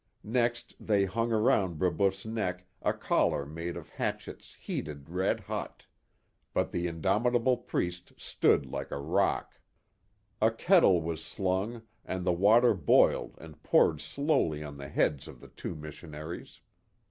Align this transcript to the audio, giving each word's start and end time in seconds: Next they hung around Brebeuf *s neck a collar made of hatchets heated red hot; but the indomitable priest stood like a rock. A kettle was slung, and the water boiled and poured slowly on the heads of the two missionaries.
Next 0.23 0.73
they 0.79 1.05
hung 1.05 1.31
around 1.31 1.77
Brebeuf 1.77 2.13
*s 2.13 2.25
neck 2.25 2.65
a 2.81 2.91
collar 2.91 3.45
made 3.45 3.77
of 3.77 3.87
hatchets 3.89 4.55
heated 4.55 5.07
red 5.11 5.41
hot; 5.41 5.85
but 6.55 6.71
the 6.71 6.87
indomitable 6.87 7.55
priest 7.55 8.13
stood 8.17 8.65
like 8.65 8.89
a 8.89 8.97
rock. 8.97 9.59
A 10.41 10.49
kettle 10.49 11.03
was 11.03 11.23
slung, 11.23 11.83
and 12.03 12.25
the 12.25 12.33
water 12.33 12.73
boiled 12.73 13.35
and 13.39 13.61
poured 13.61 14.01
slowly 14.01 14.63
on 14.63 14.75
the 14.77 14.89
heads 14.89 15.27
of 15.27 15.39
the 15.39 15.49
two 15.49 15.75
missionaries. 15.75 16.61